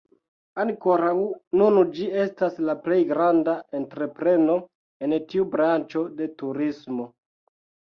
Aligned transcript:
Ankoraŭ 0.61 1.11
nun 1.61 1.77
ĝi 1.99 2.07
estas 2.23 2.57
la 2.71 2.77
plej 2.87 2.99
granda 3.13 3.57
entrepreno 3.83 4.59
en 5.11 5.19
tiu 5.31 5.49
branĉo 5.57 6.09
de 6.21 6.35
turismo. 6.45 7.13